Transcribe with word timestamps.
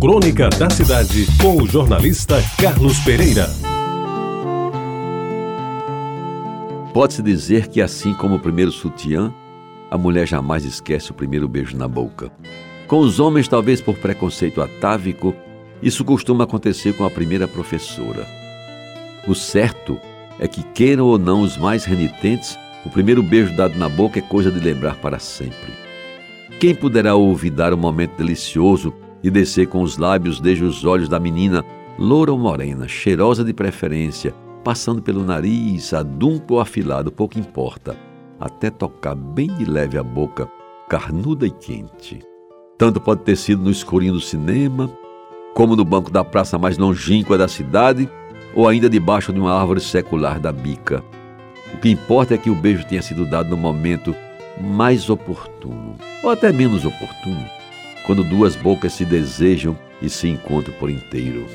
Crônica 0.00 0.48
da 0.48 0.70
Cidade, 0.70 1.26
com 1.38 1.62
o 1.62 1.66
jornalista 1.66 2.42
Carlos 2.58 2.98
Pereira. 3.00 3.50
Pode-se 6.94 7.22
dizer 7.22 7.68
que, 7.68 7.82
assim 7.82 8.14
como 8.14 8.36
o 8.36 8.40
primeiro 8.40 8.72
sutiã, 8.72 9.30
a 9.90 9.98
mulher 9.98 10.26
jamais 10.26 10.64
esquece 10.64 11.10
o 11.10 11.14
primeiro 11.14 11.46
beijo 11.46 11.76
na 11.76 11.86
boca. 11.86 12.32
Com 12.86 13.00
os 13.00 13.20
homens, 13.20 13.46
talvez 13.46 13.82
por 13.82 13.94
preconceito 13.98 14.62
atávico, 14.62 15.34
isso 15.82 16.02
costuma 16.02 16.44
acontecer 16.44 16.94
com 16.94 17.04
a 17.04 17.10
primeira 17.10 17.46
professora. 17.46 18.26
O 19.28 19.34
certo 19.34 20.00
é 20.38 20.48
que, 20.48 20.62
queiram 20.62 21.04
ou 21.04 21.18
não 21.18 21.42
os 21.42 21.58
mais 21.58 21.84
renitentes, 21.84 22.58
o 22.86 22.88
primeiro 22.88 23.22
beijo 23.22 23.54
dado 23.54 23.78
na 23.78 23.90
boca 23.90 24.18
é 24.18 24.22
coisa 24.22 24.50
de 24.50 24.60
lembrar 24.60 24.94
para 24.94 25.18
sempre. 25.18 25.74
Quem 26.58 26.74
poderá 26.74 27.14
olvidar 27.14 27.74
o 27.74 27.78
momento 27.78 28.16
delicioso 28.16 28.94
e 29.22 29.30
descer 29.30 29.66
com 29.66 29.82
os 29.82 29.96
lábios 29.96 30.40
desde 30.40 30.64
os 30.64 30.84
olhos 30.84 31.08
da 31.08 31.20
menina, 31.20 31.64
loura 31.98 32.32
ou 32.32 32.38
morena, 32.38 32.88
cheirosa 32.88 33.44
de 33.44 33.52
preferência, 33.52 34.34
passando 34.64 35.02
pelo 35.02 35.24
nariz, 35.24 35.92
adunco 35.92 36.54
ou 36.54 36.60
afilado, 36.60 37.12
pouco 37.12 37.38
importa, 37.38 37.96
até 38.38 38.70
tocar 38.70 39.14
bem 39.14 39.48
de 39.48 39.64
leve 39.64 39.98
a 39.98 40.02
boca, 40.02 40.48
carnuda 40.88 41.46
e 41.46 41.50
quente. 41.50 42.20
Tanto 42.78 43.00
pode 43.00 43.22
ter 43.22 43.36
sido 43.36 43.62
no 43.62 43.70
escurinho 43.70 44.14
do 44.14 44.20
cinema, 44.20 44.90
como 45.54 45.76
no 45.76 45.84
banco 45.84 46.10
da 46.10 46.24
praça 46.24 46.58
mais 46.58 46.78
longínqua 46.78 47.36
da 47.36 47.48
cidade, 47.48 48.08
ou 48.54 48.66
ainda 48.66 48.88
debaixo 48.88 49.32
de 49.32 49.38
uma 49.38 49.52
árvore 49.52 49.80
secular 49.80 50.40
da 50.40 50.50
bica. 50.50 51.04
O 51.74 51.78
que 51.78 51.90
importa 51.90 52.34
é 52.34 52.38
que 52.38 52.50
o 52.50 52.54
beijo 52.54 52.86
tenha 52.86 53.02
sido 53.02 53.24
dado 53.24 53.50
no 53.50 53.56
momento 53.56 54.14
mais 54.60 55.08
oportuno, 55.08 55.96
ou 56.22 56.30
até 56.30 56.52
menos 56.52 56.84
oportuno, 56.84 57.44
quando 58.10 58.24
duas 58.24 58.56
bocas 58.56 58.94
se 58.94 59.04
desejam 59.04 59.78
e 60.02 60.10
se 60.10 60.26
encontram 60.26 60.74
por 60.80 60.90
inteiro. 60.90 61.46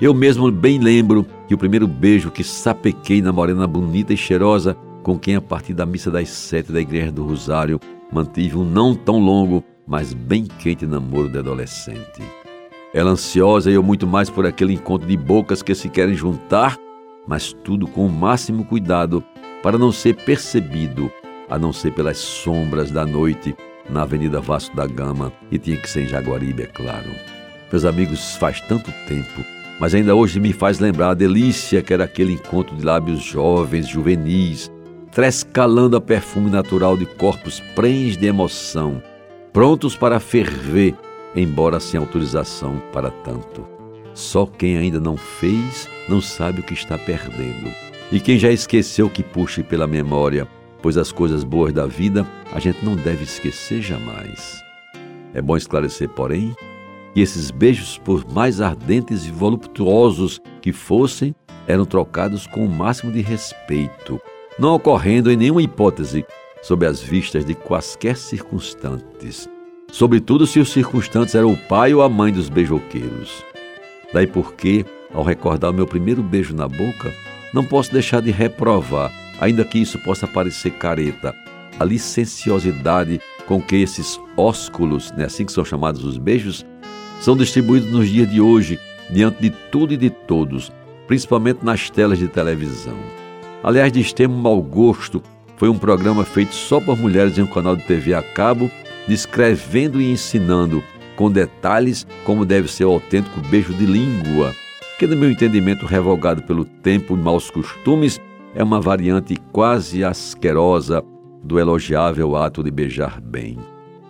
Eu 0.00 0.14
mesmo 0.14 0.52
bem 0.52 0.78
lembro 0.78 1.26
que 1.48 1.54
o 1.54 1.58
primeiro 1.58 1.88
beijo 1.88 2.30
que 2.30 2.44
sapequei 2.44 3.20
na 3.20 3.32
morena 3.32 3.66
bonita 3.66 4.14
e 4.14 4.16
cheirosa, 4.16 4.76
com 5.02 5.18
quem 5.18 5.34
a 5.34 5.40
partir 5.40 5.74
da 5.74 5.84
missa 5.84 6.08
das 6.08 6.28
sete 6.28 6.70
da 6.70 6.80
Igreja 6.80 7.10
do 7.10 7.24
Rosário 7.24 7.80
mantive 8.12 8.56
um 8.56 8.62
não 8.62 8.94
tão 8.94 9.18
longo, 9.18 9.64
mas 9.84 10.14
bem 10.14 10.44
quente 10.44 10.86
namoro 10.86 11.28
de 11.28 11.40
adolescente. 11.40 12.22
Ela 12.94 13.10
ansiosa 13.10 13.68
e 13.68 13.74
eu 13.74 13.82
muito 13.82 14.06
mais 14.06 14.30
por 14.30 14.46
aquele 14.46 14.74
encontro 14.74 15.08
de 15.08 15.16
bocas 15.16 15.60
que 15.60 15.74
se 15.74 15.88
querem 15.88 16.14
juntar, 16.14 16.78
mas 17.26 17.52
tudo 17.52 17.88
com 17.88 18.06
o 18.06 18.12
máximo 18.12 18.64
cuidado 18.64 19.24
para 19.60 19.76
não 19.76 19.90
ser 19.90 20.14
percebido, 20.14 21.10
a 21.50 21.58
não 21.58 21.72
ser 21.72 21.90
pelas 21.90 22.18
sombras 22.18 22.92
da 22.92 23.04
noite 23.04 23.56
na 23.88 24.02
Avenida 24.02 24.40
Vasco 24.40 24.74
da 24.74 24.86
Gama 24.86 25.32
e 25.50 25.58
tinha 25.58 25.76
que 25.76 25.88
ser 25.88 26.04
em 26.04 26.08
Jaguaribe, 26.08 26.62
é 26.62 26.66
claro. 26.66 27.10
Meus 27.70 27.84
amigos, 27.84 28.36
faz 28.36 28.60
tanto 28.62 28.92
tempo, 29.06 29.44
mas 29.80 29.94
ainda 29.94 30.14
hoje 30.14 30.40
me 30.40 30.52
faz 30.52 30.78
lembrar 30.78 31.10
a 31.10 31.14
delícia 31.14 31.82
que 31.82 31.92
era 31.92 32.04
aquele 32.04 32.32
encontro 32.32 32.76
de 32.76 32.84
lábios 32.84 33.22
jovens, 33.22 33.88
juvenis, 33.88 34.70
trescalando 35.10 35.96
a 35.96 36.00
perfume 36.00 36.50
natural 36.50 36.96
de 36.96 37.06
corpos 37.06 37.60
prens 37.74 38.16
de 38.16 38.26
emoção, 38.26 39.02
prontos 39.52 39.96
para 39.96 40.20
ferver, 40.20 40.94
embora 41.34 41.80
sem 41.80 41.98
autorização 41.98 42.82
para 42.92 43.10
tanto. 43.10 43.66
Só 44.14 44.46
quem 44.46 44.78
ainda 44.78 44.98
não 44.98 45.16
fez 45.16 45.88
não 46.08 46.20
sabe 46.20 46.60
o 46.60 46.62
que 46.62 46.74
está 46.74 46.96
perdendo. 46.96 47.70
E 48.10 48.20
quem 48.20 48.38
já 48.38 48.50
esqueceu 48.50 49.10
que 49.10 49.22
puxe 49.22 49.62
pela 49.62 49.86
memória 49.86 50.48
pois 50.82 50.96
as 50.96 51.12
coisas 51.12 51.44
boas 51.44 51.72
da 51.72 51.86
vida 51.86 52.26
a 52.52 52.58
gente 52.58 52.84
não 52.84 52.96
deve 52.96 53.24
esquecer 53.24 53.80
jamais. 53.80 54.62
É 55.34 55.42
bom 55.42 55.56
esclarecer, 55.56 56.08
porém, 56.08 56.54
que 57.14 57.20
esses 57.20 57.50
beijos, 57.50 57.98
por 57.98 58.26
mais 58.32 58.60
ardentes 58.60 59.26
e 59.26 59.30
voluptuosos 59.30 60.40
que 60.60 60.72
fossem, 60.72 61.34
eram 61.66 61.84
trocados 61.84 62.46
com 62.46 62.64
o 62.64 62.68
máximo 62.68 63.12
de 63.12 63.20
respeito, 63.20 64.20
não 64.58 64.74
ocorrendo 64.74 65.30
em 65.30 65.36
nenhuma 65.36 65.62
hipótese 65.62 66.24
sob 66.62 66.86
as 66.86 67.00
vistas 67.00 67.44
de 67.44 67.54
quaisquer 67.54 68.16
circunstantes, 68.16 69.48
sobretudo 69.90 70.46
se 70.46 70.58
os 70.58 70.70
circunstantes 70.70 71.34
eram 71.34 71.52
o 71.52 71.56
pai 71.56 71.92
ou 71.94 72.02
a 72.02 72.08
mãe 72.08 72.32
dos 72.32 72.48
beijoqueiros. 72.48 73.44
Daí 74.12 74.26
porque, 74.26 74.84
ao 75.12 75.22
recordar 75.22 75.70
o 75.70 75.74
meu 75.74 75.86
primeiro 75.86 76.22
beijo 76.22 76.54
na 76.54 76.68
boca, 76.68 77.12
não 77.52 77.64
posso 77.64 77.92
deixar 77.92 78.20
de 78.20 78.30
reprovar 78.30 79.12
ainda 79.40 79.64
que 79.64 79.78
isso 79.78 79.98
possa 79.98 80.26
parecer 80.26 80.70
careta, 80.72 81.34
a 81.78 81.84
licenciosidade 81.84 83.20
com 83.46 83.60
que 83.60 83.76
esses 83.76 84.20
ósculos, 84.36 85.12
né, 85.12 85.24
assim 85.24 85.44
que 85.44 85.52
são 85.52 85.64
chamados 85.64 86.04
os 86.04 86.18
beijos, 86.18 86.64
são 87.20 87.36
distribuídos 87.36 87.90
nos 87.90 88.08
dias 88.08 88.30
de 88.30 88.40
hoje, 88.40 88.78
diante 89.10 89.40
de 89.40 89.50
tudo 89.70 89.94
e 89.94 89.96
de 89.96 90.10
todos, 90.10 90.72
principalmente 91.06 91.64
nas 91.64 91.88
telas 91.88 92.18
de 92.18 92.28
televisão. 92.28 92.96
Aliás, 93.62 93.92
de 93.92 94.00
extremo 94.00 94.36
mau 94.36 94.60
gosto, 94.60 95.22
foi 95.56 95.68
um 95.68 95.78
programa 95.78 96.24
feito 96.24 96.54
só 96.54 96.80
por 96.80 96.98
mulheres 96.98 97.38
em 97.38 97.42
um 97.42 97.46
canal 97.46 97.76
de 97.76 97.84
TV 97.84 98.14
a 98.14 98.22
cabo, 98.22 98.70
descrevendo 99.08 100.00
e 100.00 100.10
ensinando 100.10 100.82
com 101.16 101.30
detalhes 101.30 102.06
como 102.24 102.44
deve 102.44 102.70
ser 102.70 102.84
o 102.84 102.92
autêntico 102.92 103.40
beijo 103.48 103.72
de 103.72 103.86
língua, 103.86 104.54
que, 104.98 105.06
no 105.06 105.16
meu 105.16 105.30
entendimento, 105.30 105.86
revogado 105.86 106.42
pelo 106.42 106.64
tempo 106.64 107.14
e 107.14 107.16
maus 107.16 107.50
costumes, 107.50 108.20
é 108.56 108.64
uma 108.64 108.80
variante 108.80 109.36
quase 109.52 110.02
asquerosa 110.02 111.04
do 111.44 111.60
elogiável 111.60 112.34
ato 112.34 112.64
de 112.64 112.70
beijar 112.70 113.20
bem. 113.20 113.58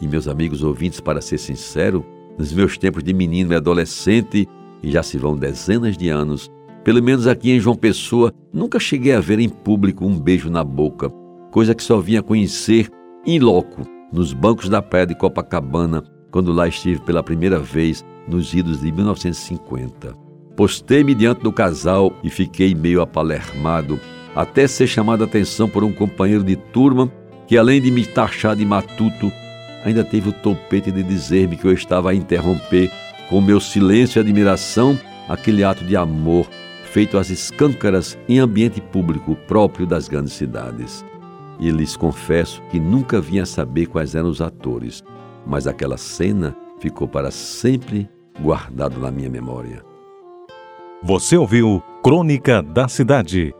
E 0.00 0.08
meus 0.08 0.26
amigos 0.26 0.62
ouvintes, 0.62 0.98
para 0.98 1.20
ser 1.20 1.36
sincero, 1.36 2.04
nos 2.38 2.50
meus 2.50 2.78
tempos 2.78 3.04
de 3.04 3.12
menino 3.12 3.52
e 3.52 3.56
adolescente, 3.56 4.48
e 4.82 4.90
já 4.90 5.02
se 5.02 5.18
vão 5.18 5.36
dezenas 5.36 5.94
de 5.94 6.08
anos, 6.08 6.50
pelo 6.82 7.02
menos 7.02 7.26
aqui 7.26 7.50
em 7.50 7.60
João 7.60 7.76
Pessoa, 7.76 8.32
nunca 8.50 8.80
cheguei 8.80 9.12
a 9.14 9.20
ver 9.20 9.38
em 9.38 9.48
público 9.48 10.06
um 10.06 10.18
beijo 10.18 10.48
na 10.48 10.64
boca, 10.64 11.10
coisa 11.50 11.74
que 11.74 11.82
só 11.82 12.00
vinha 12.00 12.22
conhecer 12.22 12.88
em 13.26 13.38
loco, 13.38 13.82
nos 14.10 14.32
bancos 14.32 14.70
da 14.70 14.80
praia 14.80 15.06
de 15.06 15.14
Copacabana, 15.14 16.02
quando 16.30 16.50
lá 16.50 16.66
estive 16.66 17.02
pela 17.02 17.22
primeira 17.22 17.58
vez 17.58 18.02
nos 18.26 18.54
idos 18.54 18.80
de 18.80 18.90
1950. 18.90 20.16
Postei-me 20.56 21.14
diante 21.14 21.42
do 21.42 21.52
casal 21.52 22.10
e 22.24 22.30
fiquei 22.30 22.74
meio 22.74 23.02
apalermado 23.02 24.00
até 24.34 24.66
ser 24.66 24.86
chamado 24.86 25.22
a 25.22 25.26
atenção 25.26 25.68
por 25.68 25.82
um 25.82 25.92
companheiro 25.92 26.44
de 26.44 26.56
turma 26.56 27.10
que, 27.46 27.56
além 27.58 27.80
de 27.80 27.90
me 27.90 28.04
taxar 28.06 28.54
de 28.54 28.64
matuto, 28.64 29.32
ainda 29.84 30.04
teve 30.04 30.28
o 30.28 30.32
topete 30.32 30.90
de 30.92 31.02
dizer-me 31.02 31.56
que 31.56 31.66
eu 31.66 31.72
estava 31.72 32.10
a 32.10 32.14
interromper, 32.14 32.90
com 33.28 33.40
meu 33.40 33.60
silêncio 33.60 34.18
e 34.18 34.20
admiração, 34.20 34.98
aquele 35.28 35.64
ato 35.64 35.84
de 35.84 35.96
amor 35.96 36.46
feito 36.84 37.16
às 37.16 37.30
escâncaras 37.30 38.18
em 38.28 38.38
ambiente 38.38 38.80
público 38.80 39.36
próprio 39.46 39.86
das 39.86 40.08
grandes 40.08 40.32
cidades. 40.32 41.04
E 41.58 41.70
lhes 41.70 41.96
confesso 41.96 42.62
que 42.70 42.80
nunca 42.80 43.20
vinha 43.20 43.46
saber 43.46 43.86
quais 43.86 44.14
eram 44.14 44.28
os 44.28 44.40
atores, 44.40 45.04
mas 45.46 45.66
aquela 45.66 45.96
cena 45.96 46.56
ficou 46.80 47.06
para 47.06 47.30
sempre 47.30 48.08
guardado 48.40 48.98
na 48.98 49.10
minha 49.10 49.28
memória. 49.28 49.84
Você 51.02 51.36
ouviu 51.36 51.82
Crônica 52.02 52.62
da 52.62 52.88
Cidade 52.88 53.54